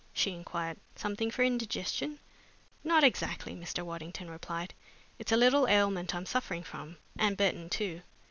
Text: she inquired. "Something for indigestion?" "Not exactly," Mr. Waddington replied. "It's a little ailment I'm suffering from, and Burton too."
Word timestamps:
she 0.13 0.31
inquired. 0.31 0.77
"Something 0.95 1.29
for 1.29 1.43
indigestion?" 1.43 2.17
"Not 2.83 3.03
exactly," 3.03 3.53
Mr. 3.53 3.83
Waddington 3.85 4.31
replied. 4.31 4.73
"It's 5.19 5.31
a 5.31 5.37
little 5.37 5.67
ailment 5.67 6.15
I'm 6.15 6.25
suffering 6.25 6.63
from, 6.63 6.97
and 7.19 7.37
Burton 7.37 7.69
too." 7.69 8.01